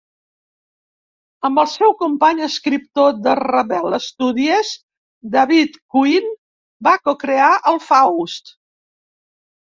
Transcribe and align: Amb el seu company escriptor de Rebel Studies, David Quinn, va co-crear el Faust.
Amb 1.47 1.59
el 1.63 1.67
seu 1.73 1.91
company 1.97 2.39
escriptor 2.45 3.11
de 3.27 3.35
Rebel 3.39 3.95
Studies, 4.05 4.71
David 5.35 5.75
Quinn, 5.97 6.31
va 6.89 6.95
co-crear 7.03 7.51
el 7.73 7.79
Faust. 7.89 8.51